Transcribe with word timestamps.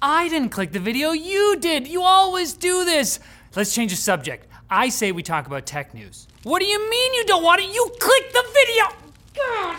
I 0.00 0.28
didn't 0.28 0.50
click 0.50 0.72
the 0.72 0.78
video, 0.78 1.10
you 1.10 1.56
did. 1.58 1.88
You 1.88 2.02
always 2.02 2.52
do 2.52 2.84
this. 2.84 3.18
Let's 3.56 3.74
change 3.74 3.90
the 3.90 3.96
subject. 3.96 4.46
I 4.70 4.90
say 4.90 5.12
we 5.12 5.22
talk 5.22 5.46
about 5.46 5.66
tech 5.66 5.94
news. 5.94 6.28
What 6.44 6.60
do 6.60 6.66
you 6.66 6.90
mean 6.90 7.14
you 7.14 7.24
don't 7.24 7.42
want 7.42 7.62
it? 7.62 7.74
You 7.74 7.90
clicked 7.98 8.32
the 8.32 8.44
video! 8.54 8.84
God. 9.34 9.76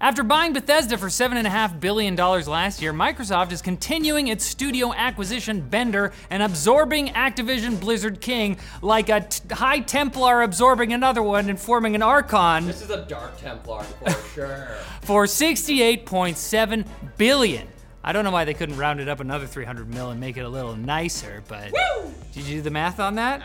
After 0.00 0.22
buying 0.22 0.52
Bethesda 0.52 0.98
for 0.98 1.06
$7.5 1.06 1.80
billion 1.80 2.16
last 2.16 2.82
year, 2.82 2.92
Microsoft 2.92 3.52
is 3.52 3.62
continuing 3.62 4.28
its 4.28 4.44
studio 4.44 4.92
acquisition 4.92 5.60
bender 5.60 6.12
and 6.28 6.42
absorbing 6.42 7.08
Activision 7.08 7.80
Blizzard 7.80 8.20
King 8.20 8.58
like 8.82 9.08
a 9.08 9.20
t- 9.20 9.54
High 9.54 9.80
Templar 9.80 10.42
absorbing 10.42 10.92
another 10.92 11.22
one 11.22 11.48
and 11.48 11.58
forming 11.58 11.94
an 11.94 12.02
Archon 12.02 12.66
This 12.66 12.82
is 12.82 12.90
a 12.90 13.06
Dark 13.06 13.38
Templar 13.38 13.84
for 13.84 14.10
sure. 14.34 14.76
for 15.02 15.24
68.7 15.24 16.86
billion. 17.16 17.66
I 18.06 18.12
don't 18.12 18.24
know 18.24 18.30
why 18.30 18.44
they 18.44 18.54
couldn't 18.54 18.76
round 18.76 19.00
it 19.00 19.08
up 19.08 19.18
another 19.18 19.48
300 19.48 19.92
mil 19.92 20.10
and 20.10 20.20
make 20.20 20.36
it 20.36 20.42
a 20.42 20.48
little 20.48 20.76
nicer, 20.76 21.42
but 21.48 21.72
did 22.32 22.46
you 22.46 22.58
do 22.58 22.62
the 22.62 22.70
math 22.70 23.00
on 23.00 23.16
that? 23.16 23.42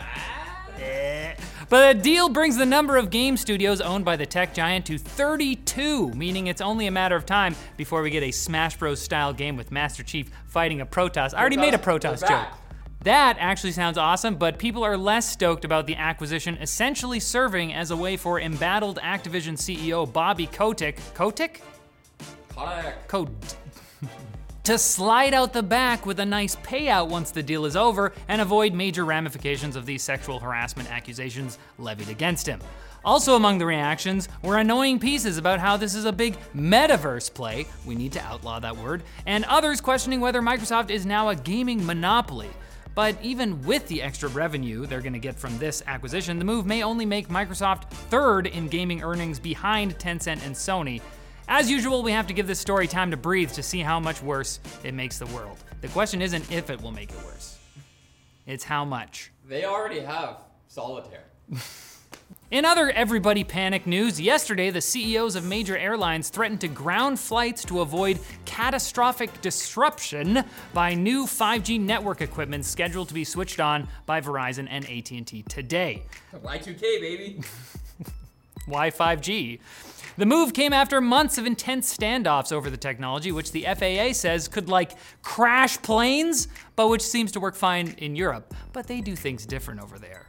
Eh. 0.80 1.34
But 1.68 1.94
the 1.94 2.00
deal 2.00 2.28
brings 2.28 2.56
the 2.56 2.64
number 2.64 2.96
of 2.96 3.10
game 3.10 3.36
studios 3.36 3.80
owned 3.80 4.04
by 4.04 4.14
the 4.14 4.24
tech 4.24 4.54
giant 4.54 4.86
to 4.86 4.98
32, 4.98 6.12
meaning 6.12 6.46
it's 6.46 6.60
only 6.60 6.86
a 6.86 6.92
matter 6.92 7.16
of 7.16 7.26
time 7.26 7.56
before 7.76 8.02
we 8.02 8.10
get 8.10 8.22
a 8.22 8.30
Smash 8.30 8.76
Bros. 8.76 9.00
style 9.00 9.32
game 9.32 9.56
with 9.56 9.72
Master 9.72 10.04
Chief 10.04 10.30
fighting 10.46 10.80
a 10.80 10.86
Protoss. 10.86 11.34
I 11.34 11.40
already 11.40 11.56
made 11.56 11.74
a 11.74 11.78
Protoss, 11.78 12.20
joke. 12.26 12.46
That 13.02 13.38
actually 13.40 13.72
sounds 13.72 13.98
awesome, 13.98 14.36
but 14.36 14.58
people 14.58 14.84
are 14.84 14.96
less 14.96 15.28
stoked 15.28 15.64
about 15.64 15.88
the 15.88 15.96
acquisition 15.96 16.56
essentially 16.58 17.18
serving 17.18 17.74
as 17.74 17.90
a 17.90 17.96
way 17.96 18.16
for 18.16 18.38
embattled 18.38 19.00
Activision 19.02 19.54
CEO 19.54 20.10
Bobby 20.10 20.46
Kotick, 20.46 21.00
Kotick? 21.14 21.62
Kodak. 22.54 23.08
Code. 23.08 23.34
to 24.64 24.78
slide 24.78 25.34
out 25.34 25.52
the 25.52 25.62
back 25.62 26.06
with 26.06 26.20
a 26.20 26.26
nice 26.26 26.54
payout 26.56 27.08
once 27.08 27.30
the 27.30 27.42
deal 27.42 27.64
is 27.64 27.76
over 27.76 28.12
and 28.28 28.40
avoid 28.40 28.72
major 28.72 29.04
ramifications 29.04 29.74
of 29.74 29.86
these 29.86 30.02
sexual 30.02 30.38
harassment 30.38 30.90
accusations 30.90 31.58
levied 31.78 32.08
against 32.08 32.46
him. 32.46 32.60
Also, 33.04 33.34
among 33.34 33.58
the 33.58 33.66
reactions 33.66 34.28
were 34.42 34.58
annoying 34.58 35.00
pieces 35.00 35.36
about 35.36 35.58
how 35.58 35.76
this 35.76 35.96
is 35.96 36.04
a 36.04 36.12
big 36.12 36.36
metaverse 36.54 37.32
play, 37.34 37.66
we 37.84 37.96
need 37.96 38.12
to 38.12 38.22
outlaw 38.22 38.60
that 38.60 38.76
word, 38.76 39.02
and 39.26 39.44
others 39.46 39.80
questioning 39.80 40.20
whether 40.20 40.40
Microsoft 40.40 40.90
is 40.90 41.04
now 41.04 41.30
a 41.30 41.34
gaming 41.34 41.84
monopoly. 41.84 42.50
But 42.94 43.16
even 43.22 43.62
with 43.62 43.88
the 43.88 44.02
extra 44.02 44.28
revenue 44.28 44.86
they're 44.86 45.00
gonna 45.00 45.18
get 45.18 45.34
from 45.34 45.58
this 45.58 45.82
acquisition, 45.88 46.38
the 46.38 46.44
move 46.44 46.66
may 46.66 46.84
only 46.84 47.06
make 47.06 47.28
Microsoft 47.28 47.90
third 47.90 48.46
in 48.46 48.68
gaming 48.68 49.02
earnings 49.02 49.40
behind 49.40 49.98
Tencent 49.98 50.46
and 50.46 50.54
Sony. 50.54 51.00
As 51.54 51.70
usual, 51.70 52.02
we 52.02 52.12
have 52.12 52.26
to 52.28 52.32
give 52.32 52.46
this 52.46 52.58
story 52.58 52.88
time 52.88 53.10
to 53.10 53.16
breathe 53.18 53.50
to 53.50 53.62
see 53.62 53.80
how 53.80 54.00
much 54.00 54.22
worse 54.22 54.58
it 54.84 54.94
makes 54.94 55.18
the 55.18 55.26
world. 55.26 55.58
The 55.82 55.88
question 55.88 56.22
isn't 56.22 56.50
if 56.50 56.70
it 56.70 56.80
will 56.80 56.92
make 56.92 57.10
it 57.10 57.22
worse, 57.26 57.58
it's 58.46 58.64
how 58.64 58.86
much. 58.86 59.30
They 59.46 59.66
already 59.66 60.00
have 60.00 60.38
solitaire. 60.68 61.24
In 62.50 62.64
other 62.64 62.90
everybody 62.92 63.44
panic 63.44 63.86
news, 63.86 64.18
yesterday 64.18 64.70
the 64.70 64.80
CEOs 64.80 65.36
of 65.36 65.44
major 65.44 65.76
airlines 65.76 66.30
threatened 66.30 66.62
to 66.62 66.68
ground 66.68 67.20
flights 67.20 67.66
to 67.66 67.82
avoid 67.82 68.18
catastrophic 68.46 69.42
disruption 69.42 70.44
by 70.72 70.94
new 70.94 71.26
5G 71.26 71.78
network 71.78 72.22
equipment 72.22 72.64
scheduled 72.64 73.08
to 73.08 73.14
be 73.14 73.24
switched 73.24 73.60
on 73.60 73.88
by 74.06 74.22
Verizon 74.22 74.68
and 74.70 74.86
AT&T 74.86 75.42
today. 75.50 76.02
Y2K, 76.34 76.80
baby. 76.80 77.42
Why 78.66 78.90
5G? 78.90 79.58
The 80.18 80.26
move 80.26 80.52
came 80.52 80.72
after 80.72 81.00
months 81.00 81.38
of 81.38 81.46
intense 81.46 81.96
standoffs 81.96 82.52
over 82.52 82.68
the 82.68 82.76
technology, 82.76 83.32
which 83.32 83.52
the 83.52 83.64
FAA 83.64 84.12
says 84.12 84.46
could 84.46 84.68
like 84.68 84.92
crash 85.22 85.80
planes, 85.80 86.48
but 86.76 86.88
which 86.88 87.02
seems 87.02 87.32
to 87.32 87.40
work 87.40 87.54
fine 87.54 87.94
in 87.98 88.14
Europe. 88.14 88.54
But 88.72 88.86
they 88.86 89.00
do 89.00 89.16
things 89.16 89.46
different 89.46 89.80
over 89.80 89.98
there. 89.98 90.26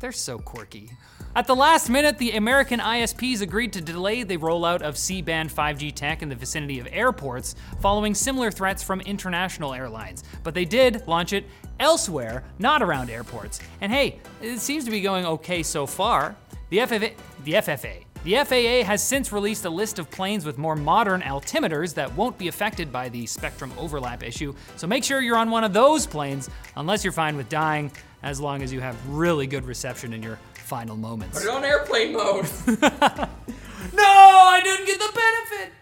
They're 0.00 0.12
so 0.12 0.38
quirky. 0.38 0.90
At 1.36 1.46
the 1.46 1.54
last 1.54 1.88
minute, 1.88 2.18
the 2.18 2.32
American 2.32 2.80
ISPs 2.80 3.40
agreed 3.40 3.72
to 3.74 3.80
delay 3.80 4.24
the 4.24 4.38
rollout 4.38 4.82
of 4.82 4.96
C 4.96 5.22
band 5.22 5.50
5G 5.50 5.94
tech 5.94 6.22
in 6.22 6.28
the 6.28 6.34
vicinity 6.34 6.80
of 6.80 6.88
airports 6.90 7.54
following 7.80 8.14
similar 8.14 8.50
threats 8.50 8.82
from 8.82 9.00
international 9.02 9.72
airlines. 9.72 10.24
But 10.42 10.54
they 10.54 10.64
did 10.64 11.06
launch 11.06 11.32
it 11.32 11.44
elsewhere, 11.78 12.42
not 12.58 12.82
around 12.82 13.10
airports. 13.10 13.60
And 13.80 13.92
hey, 13.92 14.18
it 14.42 14.58
seems 14.58 14.84
to 14.86 14.90
be 14.90 15.00
going 15.00 15.24
okay 15.24 15.62
so 15.62 15.86
far. 15.86 16.34
The 16.70 16.78
FFA, 16.78 17.12
the 17.44 17.52
FFA, 17.52 18.04
the 18.24 18.34
FAA 18.36 18.86
has 18.86 19.02
since 19.02 19.32
released 19.32 19.64
a 19.64 19.70
list 19.70 19.98
of 19.98 20.10
planes 20.10 20.44
with 20.44 20.58
more 20.58 20.76
modern 20.76 21.20
altimeters 21.22 21.94
that 21.94 22.14
won't 22.14 22.36
be 22.38 22.48
affected 22.48 22.92
by 22.92 23.08
the 23.08 23.26
spectrum 23.26 23.72
overlap 23.78 24.22
issue. 24.22 24.54
So 24.76 24.86
make 24.86 25.04
sure 25.04 25.20
you're 25.20 25.36
on 25.36 25.50
one 25.50 25.64
of 25.64 25.72
those 25.72 26.06
planes, 26.06 26.50
unless 26.76 27.04
you're 27.04 27.12
fine 27.12 27.36
with 27.36 27.48
dying, 27.48 27.90
as 28.22 28.40
long 28.40 28.62
as 28.62 28.72
you 28.72 28.80
have 28.80 28.96
really 29.08 29.46
good 29.46 29.64
reception 29.64 30.12
in 30.12 30.22
your 30.22 30.38
final 30.54 30.96
moments. 30.96 31.38
Put 31.38 31.48
it 31.48 31.54
on 31.54 31.64
airplane 31.64 32.12
mode. 32.12 32.46
No, 33.92 34.04
I 34.04 34.60
didn't 34.62 34.86
get 34.86 34.98
the 34.98 35.20
benefit. 35.48 35.72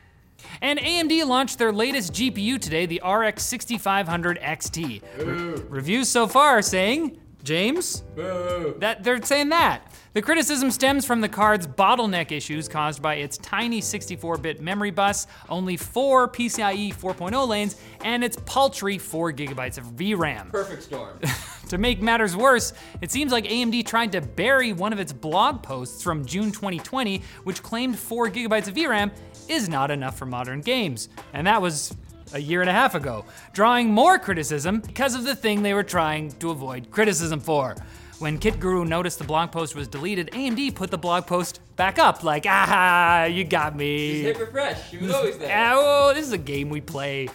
And 0.61 0.79
AMD 0.79 1.27
launched 1.27 1.59
their 1.59 1.73
latest 1.73 2.13
GPU 2.13 2.61
today, 2.61 2.87
the 2.87 3.01
RX 3.07 3.45
6500 3.45 4.41
XT. 4.41 5.03
Re- 5.19 5.63
reviews 5.69 6.09
so 6.09 6.27
far 6.27 6.63
saying, 6.63 7.19
James, 7.45 8.03
Boo. 8.15 8.77
that 8.79 9.03
they're 9.05 9.23
saying 9.23 9.51
that. 9.51 9.93
The 10.15 10.23
criticism 10.23 10.71
stems 10.71 11.05
from 11.05 11.21
the 11.21 11.29
card's 11.29 11.67
bottleneck 11.67 12.33
issues 12.33 12.67
caused 12.67 13.01
by 13.01 13.17
its 13.17 13.39
tiny 13.39 13.81
64-bit 13.81 14.61
memory 14.61 14.91
bus, 14.91 15.27
only 15.49 15.77
four 15.77 16.29
PCIe 16.29 16.95
4.0 16.95 17.47
lanes, 17.47 17.77
and 18.03 18.25
its 18.25 18.37
paltry 18.45 18.99
4 18.99 19.33
gigabytes 19.33 19.79
of 19.79 19.85
VRAM. 19.85 20.51
Perfect 20.51 20.83
storm. 20.83 21.19
To 21.69 21.77
make 21.77 22.01
matters 22.01 22.35
worse, 22.35 22.73
it 23.03 23.11
seems 23.11 23.31
like 23.31 23.45
AMD 23.45 23.85
tried 23.87 24.13
to 24.13 24.23
bury 24.23 24.73
one 24.73 24.95
of 24.95 24.99
its 24.99 25.13
blog 25.13 25.63
posts 25.63 26.03
from 26.03 26.25
June 26.25 26.51
2020, 26.51 27.23
which 27.45 27.63
claimed 27.63 27.99
4 27.99 28.31
gigabytes 28.31 28.69
of 28.69 28.75
VRAM 28.75 29.11
is 29.49 29.69
not 29.69 29.91
enough 29.91 30.17
for 30.17 30.25
modern 30.25 30.63
games. 30.63 31.11
And 31.35 31.47
that 31.47 31.61
was 31.61 31.95
a 32.33 32.39
year 32.41 32.61
and 32.61 32.71
a 32.71 32.73
half 32.73 32.95
ago, 32.95 33.25
drawing 33.53 33.91
more 33.93 34.19
criticism 34.19 34.81
because 34.81 35.15
of 35.15 35.25
the 35.25 35.35
thing 35.35 35.63
they 35.63 35.75
were 35.75 35.83
trying 35.83 36.31
to 36.33 36.51
avoid 36.51 36.91
criticism 36.91 37.41
for. 37.41 37.77
When 38.19 38.39
KitGuru 38.39 38.87
noticed 38.89 39.19
the 39.19 39.25
blog 39.25 39.53
post 39.53 39.77
was 39.77 39.87
deleted, 39.87 40.31
AMD 40.33 40.75
put 40.75 40.91
the 40.91 40.99
blog 40.99 41.27
post 41.27 41.61
back 41.77 41.99
up, 42.01 42.25
like, 42.25 42.47
ah, 42.49 43.25
you 43.25 43.45
got 43.45 43.77
me. 43.77 44.23
Hit 44.23 44.39
refresh. 44.39 44.91
She 44.91 44.99
was 44.99 45.13
always 45.13 45.39
there. 45.39 45.55
Ah, 45.57 45.75
oh, 45.77 46.13
this 46.15 46.27
is 46.27 46.33
a 46.33 46.39
game 46.39 46.69
we 46.69 46.81
play. 46.81 47.29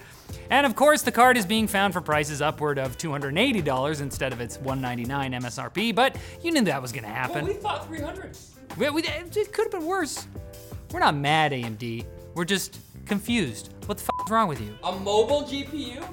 And 0.50 0.66
of 0.66 0.76
course, 0.76 1.02
the 1.02 1.12
card 1.12 1.38
is 1.38 1.46
being 1.46 1.68
found 1.68 1.94
for 1.94 2.02
prices 2.02 2.42
upward 2.42 2.78
of 2.78 2.98
$280 2.98 4.02
instead 4.02 4.34
of 4.34 4.42
its 4.42 4.58
199 4.58 5.32
MSRP, 5.42 5.96
but 5.96 6.18
you 6.44 6.52
knew 6.52 6.62
that 6.64 6.82
was 6.82 6.92
gonna 6.92 7.08
Well, 7.08 7.16
happen. 7.16 7.46
we 7.46 7.54
thought 7.54 7.88
300. 7.88 8.38
We- 8.78 8.90
we- 8.90 9.04
it 9.04 9.54
could 9.54 9.66
have 9.66 9.72
been 9.72 9.86
worse. 9.86 10.28
We're 10.92 11.00
not 11.00 11.16
mad, 11.16 11.54
AMD. 11.54 12.06
We're 12.36 12.46
just 12.46 12.78
confused. 13.06 13.74
What 13.86 13.98
the 14.00 14.04
is 14.26 14.32
wrong 14.32 14.48
with 14.48 14.62
you? 14.62 14.76
A 14.84 14.92
mobile 14.92 15.44
GPU? 15.44 16.04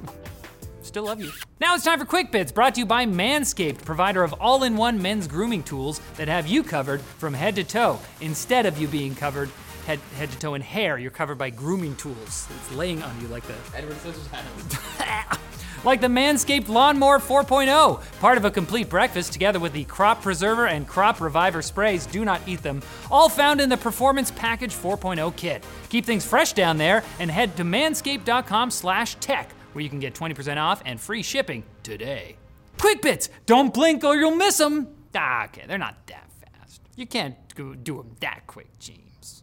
Still 0.83 1.05
love 1.05 1.21
you. 1.21 1.31
Now 1.61 1.75
it's 1.75 1.85
time 1.85 1.99
for 1.99 2.05
Quick 2.05 2.33
Bits, 2.33 2.51
brought 2.51 2.75
to 2.75 2.81
you 2.81 2.87
by 2.87 3.07
Manscaped, 3.07 3.85
provider 3.85 4.23
of 4.23 4.33
all 4.35 4.65
in 4.65 4.77
one 4.77 5.01
men's 5.01 5.29
grooming 5.29 5.63
tools 5.63 6.01
that 6.17 6.27
have 6.27 6.47
you 6.47 6.63
covered 6.63 7.01
from 7.01 7.35
head 7.35 7.55
to 7.57 7.65
toe. 7.65 7.99
Instead 8.21 8.67
of 8.67 8.79
you 8.79 8.89
being 8.89 9.15
covered 9.15 9.51
head, 9.87 9.99
head 10.17 10.31
to 10.31 10.39
toe 10.39 10.55
in 10.55 10.63
hair, 10.63 10.99
you're 10.99 11.11
covered 11.11 11.39
by 11.39 11.51
grooming 11.51 11.95
tools. 11.97 12.49
It's 12.51 12.73
laying 12.73 13.03
on 13.03 13.21
you 13.21 13.29
like 13.29 13.45
the 13.47 13.55
Edward 13.77 13.97
Scissorhands. 13.99 15.39
like 15.85 16.01
the 16.01 16.07
Manscaped 16.07 16.69
Lawnmower 16.69 17.19
4.0, 17.19 18.21
part 18.21 18.39
of 18.39 18.45
a 18.45 18.51
complete 18.51 18.89
breakfast 18.89 19.33
together 19.33 19.59
with 19.59 19.73
the 19.73 19.85
Crop 19.85 20.23
Preserver 20.23 20.67
and 20.67 20.87
Crop 20.87 21.21
Reviver 21.21 21.63
sprays. 21.63 22.07
Do 22.07 22.25
not 22.25 22.41
eat 22.47 22.63
them. 22.63 22.83
All 23.11 23.29
found 23.29 23.61
in 23.61 23.69
the 23.69 23.77
Performance 23.77 24.31
Package 24.31 24.75
4.0 24.75 25.37
kit. 25.37 25.65
Keep 25.89 26.05
things 26.07 26.25
fresh 26.27 26.53
down 26.53 26.77
there 26.79 27.03
and 27.19 27.31
head 27.31 27.57
to 27.57 27.65
manscaped.com/tech 27.65 29.53
where 29.73 29.83
you 29.83 29.89
can 29.89 30.01
get 30.01 30.15
20% 30.15 30.59
off 30.59 30.83
and 30.85 31.01
free 31.01 31.23
shipping 31.23 31.65
today. 31.83 32.37
Quick 32.79 33.03
bits, 33.03 33.29
don't 33.47 33.73
blink 33.73 34.03
or 34.05 34.17
you'll 34.17 34.35
miss 34.35 34.59
them. 34.59 34.89
Ah, 35.15 35.45
okay, 35.45 35.65
they're 35.67 35.79
not 35.79 36.07
that 36.07 36.29
fast. 36.41 36.83
You 36.97 37.07
can't 37.07 37.37
do 37.55 37.97
them 37.97 38.17
that 38.21 38.47
quick, 38.47 38.79
James. 38.79 39.43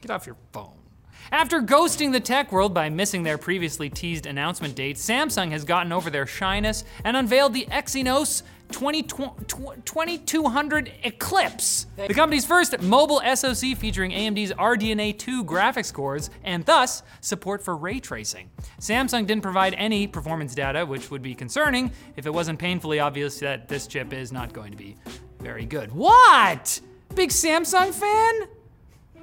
Get 0.00 0.10
off 0.10 0.26
your 0.26 0.36
phone. 0.52 0.87
After 1.30 1.60
ghosting 1.60 2.12
the 2.12 2.20
tech 2.20 2.52
world 2.52 2.72
by 2.72 2.88
missing 2.88 3.22
their 3.22 3.38
previously 3.38 3.90
teased 3.90 4.26
announcement 4.26 4.74
date, 4.74 4.96
Samsung 4.96 5.50
has 5.52 5.64
gotten 5.64 5.92
over 5.92 6.10
their 6.10 6.26
shyness 6.26 6.84
and 7.04 7.16
unveiled 7.16 7.52
the 7.52 7.66
Exynos 7.70 8.42
20, 8.70 9.02
2200 9.02 10.92
Xclipse, 11.02 11.86
the 11.96 12.12
company's 12.12 12.44
first 12.44 12.80
mobile 12.82 13.22
SoC 13.34 13.76
featuring 13.76 14.10
AMD's 14.10 14.52
RDNA 14.52 15.18
2 15.18 15.44
graphics 15.44 15.92
cores 15.92 16.28
and 16.44 16.64
thus 16.66 17.02
support 17.20 17.62
for 17.62 17.76
ray 17.76 17.98
tracing. 17.98 18.50
Samsung 18.78 19.26
didn't 19.26 19.42
provide 19.42 19.74
any 19.74 20.06
performance 20.06 20.54
data, 20.54 20.84
which 20.84 21.10
would 21.10 21.22
be 21.22 21.34
concerning 21.34 21.90
if 22.16 22.26
it 22.26 22.30
wasn't 22.32 22.58
painfully 22.58 23.00
obvious 23.00 23.38
that 23.40 23.68
this 23.68 23.86
chip 23.86 24.12
is 24.12 24.32
not 24.32 24.52
going 24.52 24.70
to 24.70 24.76
be 24.76 24.96
very 25.40 25.64
good. 25.64 25.90
What? 25.92 26.80
Big 27.14 27.30
Samsung 27.30 27.92
fan? 27.92 28.48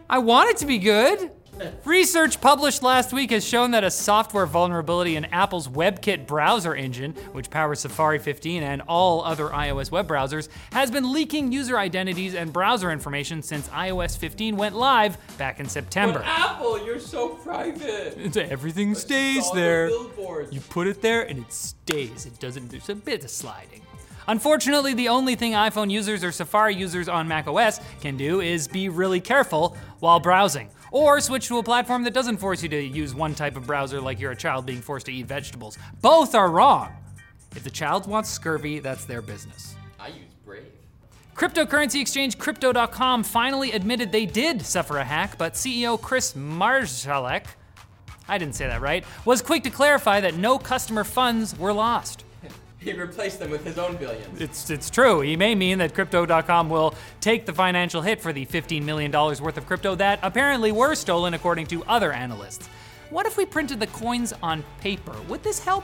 I 0.10 0.20
want 0.20 0.50
it 0.50 0.58
to 0.58 0.66
be 0.66 0.80
good. 0.80 1.32
Research 1.86 2.42
published 2.42 2.84
last 2.84 3.14
week 3.14 3.32
has 3.32 3.46
shown 3.46 3.72
that 3.72 3.84
a 3.84 3.92
software 3.92 4.46
vulnerability 4.46 5.16
in 5.16 5.26
Apple's 5.26 5.68
WebKit 5.68 6.28
browser 6.28 6.76
engine, 6.76 7.14
which 7.32 7.50
powers 7.50 7.80
Safari 7.80 8.20
15 8.20 8.64
and 8.64 8.82
all 8.88 9.24
other 9.24 9.50
iOS 9.50 9.92
web 9.92 10.08
browsers, 10.08 10.50
has 10.72 10.92
been 10.92 11.12
leaking 11.12 11.52
user 11.52 11.78
identities 11.78 12.36
and 12.36 12.52
browser 12.52 12.92
information 12.92 13.42
since 13.42 13.68
iOS 13.70 14.18
15 14.18 14.58
went 14.58 14.76
live 14.76 15.18
back 15.38 15.60
in 15.60 15.68
September. 15.70 16.20
But 16.20 16.28
Apple, 16.28 16.86
you're 16.86 17.00
so 17.00 17.30
private. 17.30 18.36
Everything 18.38 18.96
stays 18.96 19.46
Saw 19.46 19.54
the 19.54 19.60
there. 19.60 19.90
You 20.52 20.60
put 20.62 20.88
it 20.88 21.02
there 21.02 21.24
and 21.28 21.40
it 21.40 21.54
stays. 21.54 22.26
It 22.26 22.40
doesn't, 22.40 22.70
there's 22.70 22.90
a 22.90 22.96
bit 22.96 23.24
of 23.24 23.30
sliding. 23.30 23.82
Unfortunately, 24.28 24.96
the 24.96 25.10
only 25.10 25.36
thing 25.36 25.52
iPhone 25.52 25.92
users 25.92 26.24
or 26.24 26.32
Safari 26.32 26.76
users 26.76 27.08
on 27.08 27.28
macOS 27.28 27.80
can 28.02 28.18
do 28.18 28.42
is 28.42 28.68
be 28.68 28.90
really 28.90 29.22
careful 29.22 29.78
while 30.00 30.20
browsing. 30.20 30.70
Or 30.96 31.20
switch 31.20 31.50
to 31.50 31.58
a 31.58 31.64
platform 31.64 32.06
that 32.06 32.14
doesn't 32.14 32.38
force 32.38 32.64
you 32.64 32.70
to 32.70 32.82
use 32.82 33.14
one 33.14 33.36
type 33.36 33.58
of 33.58 33.68
browser 33.68 34.00
like 34.00 34.18
you're 34.18 34.32
a 34.32 34.36
child 34.36 34.66
being 34.66 34.80
forced 34.80 35.08
to 35.08 35.12
eat 35.12 35.26
vegetables. 35.26 35.78
Both 36.00 36.34
are 36.34 36.50
wrong. 36.50 36.96
If 37.54 37.66
the 37.66 37.70
child 37.70 38.08
wants 38.08 38.30
scurvy, 38.30 38.80
that's 38.80 39.04
their 39.04 39.22
business. 39.22 39.76
I 40.00 40.08
use 40.08 40.34
Brave. 40.46 40.64
Cryptocurrency 41.36 42.00
exchange 42.00 42.38
Crypto.com 42.38 43.24
finally 43.24 43.74
admitted 43.74 44.14
they 44.14 44.26
did 44.26 44.62
suffer 44.62 44.98
a 44.98 45.04
hack, 45.04 45.38
but 45.38 45.56
CEO 45.56 46.00
Chris 46.00 46.32
Marszalek, 46.32 47.44
I 48.30 48.38
didn't 48.38 48.56
say 48.56 48.68
that 48.68 48.80
right, 48.80 49.04
was 49.26 49.42
quick 49.42 49.64
to 49.64 49.70
clarify 49.70 50.22
that 50.22 50.36
no 50.36 50.58
customer 50.58 51.04
funds 51.04 51.60
were 51.60 51.74
lost. 51.74 52.25
He 52.86 52.94
replaced 52.94 53.40
them 53.40 53.50
with 53.50 53.66
his 53.66 53.80
own 53.80 53.98
billions. 53.98 54.40
It's, 54.40 54.70
it's 54.70 54.92
true. 54.92 55.22
He 55.22 55.36
may 55.36 55.56
mean 55.56 55.80
that 55.80 55.96
Crypto.com 55.96 56.70
will 56.70 56.94
take 57.20 57.48
the 57.48 57.52
financial 57.52 58.04
hit 58.04 58.22
for 58.22 58.32
the 58.32 58.46
$15 58.46 58.84
million 58.84 59.12
worth 59.12 59.58
of 59.58 59.66
crypto 59.66 59.96
that 59.96 60.20
apparently 60.22 60.72
were 60.72 60.94
stolen, 60.94 61.34
according 61.34 61.66
to 61.66 61.84
other 61.86 62.14
analysts. 62.14 62.68
What 63.10 63.26
if 63.26 63.38
we 63.38 63.46
printed 63.48 63.80
the 63.80 63.88
coins 63.88 64.34
on 64.44 64.64
paper? 64.82 65.16
Would 65.30 65.42
this 65.42 65.58
help? 65.58 65.84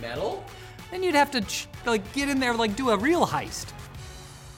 Metal? 0.00 0.44
Then 0.92 1.02
you'd 1.02 1.16
have 1.16 1.32
to 1.32 1.40
ch- 1.40 1.66
like 1.84 2.12
get 2.12 2.28
in 2.28 2.38
there, 2.38 2.54
like 2.54 2.76
do 2.76 2.90
a 2.90 2.96
real 2.96 3.26
heist, 3.26 3.72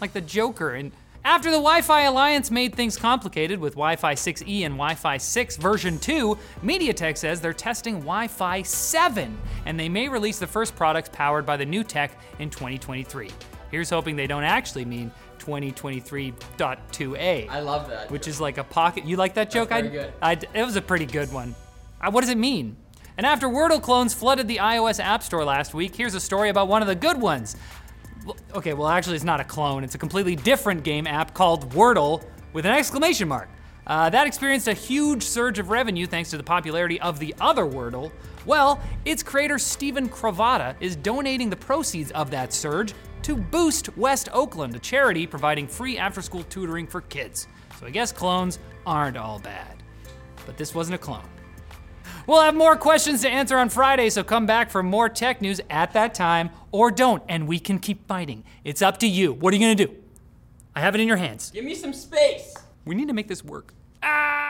like 0.03 0.13
the 0.13 0.21
Joker. 0.21 0.75
And 0.75 0.93
after 1.25 1.50
the 1.50 1.56
Wi-Fi 1.56 2.02
Alliance 2.02 2.50
made 2.50 2.75
things 2.75 2.96
complicated 2.96 3.58
with 3.61 3.75
Wi-Fi 3.75 4.14
6E 4.14 4.64
and 4.64 4.75
Wi-Fi 4.75 5.17
6 5.19 5.56
version 5.56 5.99
2, 5.99 6.38
MediaTek 6.64 7.17
says 7.19 7.40
they're 7.40 7.52
testing 7.52 7.96
Wi-Fi 7.96 8.62
7, 8.62 9.37
and 9.67 9.78
they 9.78 9.88
may 9.88 10.08
release 10.08 10.38
the 10.38 10.46
first 10.46 10.75
products 10.76 11.11
powered 11.12 11.44
by 11.44 11.56
the 11.56 11.67
new 11.67 11.84
tech 11.84 12.19
in 12.38 12.49
2023. 12.50 13.31
Here's 13.70 13.90
hoping 13.90 14.17
they 14.17 14.26
don't 14.26 14.44
actually 14.44 14.84
mean 14.84 15.12
2023.2a, 15.38 17.49
I 17.49 17.61
love 17.61 17.88
that. 17.88 18.11
which 18.11 18.26
is 18.26 18.40
like 18.40 18.58
a 18.58 18.64
pocket. 18.64 19.05
You 19.05 19.17
like 19.17 19.34
that 19.34 19.50
joke? 19.50 19.72
I, 19.72 19.82
good. 19.82 20.12
I, 20.20 20.32
it 20.32 20.64
was 20.64 20.76
a 20.76 20.82
pretty 20.82 21.06
good 21.06 21.32
one. 21.32 21.55
Uh, 22.00 22.11
what 22.11 22.22
does 22.22 22.31
it 22.31 22.38
mean? 22.38 22.76
And 23.17 23.26
after 23.26 23.49
Wordle 23.49 23.82
clones 23.82 24.14
flooded 24.14 24.49
the 24.49 24.56
iOS 24.56 24.99
App 24.99 25.22
Store 25.22 25.44
last 25.44 25.75
week, 25.75 25.94
here's 25.94 26.14
a 26.14 26.20
story 26.20 26.49
about 26.49 26.69
one 26.69 26.81
of 26.81 26.88
the 26.88 26.94
good 26.94 27.20
ones. 27.20 27.56
Okay, 28.55 28.75
well, 28.75 28.88
actually, 28.88 29.17
it's 29.17 29.25
not 29.25 29.41
a 29.41 29.44
clone. 29.44 29.85
It's 29.85 29.94
a 29.94 29.99
completely 29.99 30.37
different 30.37 30.82
game 30.82 31.06
app 31.06 31.35
called 31.35 31.71
Wordle 31.71 32.25
with 32.53 32.67
an 32.67 32.73
exclamation 32.73 33.29
mark. 33.29 33.49
Uh, 33.87 34.09
that 34.11 34.27
experienced 34.27 34.69
a 34.69 34.73
huge 34.73 35.23
surge 35.23 35.59
of 35.59 35.71
revenue 35.71 36.06
thanks 36.06 36.31
to 36.31 36.37
the 36.37 36.43
popularity 36.43 37.00
of 37.00 37.19
the 37.19 37.35
other 37.41 37.65
Wordle. 37.65 38.12
Well, 38.47 38.81
its 39.05 39.23
creator 39.23 39.59
Steven 39.59 40.09
Cravotta 40.09 40.75
is 40.81 40.97
donating 40.97 41.50
the 41.50 41.56
proceeds 41.56 42.11
of 42.12 42.31
that 42.31 42.53
surge 42.53 42.94
to 43.23 43.37
Boost 43.37 43.97
West 43.97 44.29
Oakland, 44.32 44.75
a 44.75 44.79
charity 44.79 45.27
providing 45.27 45.67
free 45.67 45.99
after 45.99 46.23
school 46.23 46.44
tutoring 46.44 46.87
for 46.87 47.00
kids. 47.03 47.49
So 47.79 47.87
I 47.87 47.91
guess 47.91 48.12
clones 48.12 48.59
aren't 48.87 49.17
all 49.17 49.38
bad. 49.38 49.82
But 50.47 50.56
this 50.56 50.75
wasn't 50.75 50.94
a 50.94 50.99
clone. 50.99 51.29
We'll 52.31 52.43
have 52.43 52.55
more 52.55 52.77
questions 52.77 53.23
to 53.23 53.29
answer 53.29 53.59
on 53.59 53.71
Friday, 53.71 54.09
so 54.09 54.23
come 54.23 54.47
back 54.47 54.71
for 54.71 54.85
more 54.85 55.09
tech 55.09 55.43
news 55.43 55.61
at 55.69 55.94
that 55.94 56.15
time, 56.15 56.50
or 56.71 56.93
don't, 56.93 57.25
and 57.29 57.49
we 57.49 57.59
can 57.59 57.81
keep 57.81 58.06
fighting. 58.06 58.44
It's 58.62 58.82
up 58.82 58.99
to 58.99 59.09
you. 59.09 59.32
What 59.32 59.53
are 59.53 59.56
you 59.56 59.62
gonna 59.65 59.75
do? 59.75 59.93
I 60.73 60.79
have 60.79 60.94
it 60.94 61.00
in 61.00 61.09
your 61.09 61.17
hands. 61.17 61.50
Give 61.50 61.65
me 61.65 61.75
some 61.75 61.93
space. 61.93 62.55
We 62.85 62.94
need 62.94 63.09
to 63.09 63.15
make 63.15 63.27
this 63.27 63.44
work. 63.44 63.75
Ah! 64.00 64.50